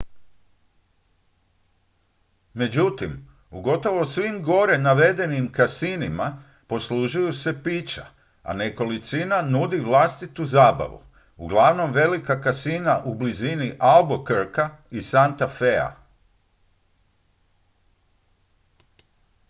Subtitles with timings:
[2.53, 8.05] međutim u gotovo svim gore navedenim kasinima poslužuju se pića
[8.43, 11.01] a nekolicina nudi vlastitu zabavu
[11.37, 15.89] uglavnom velika kasina u blizini albuquerquea i santa fea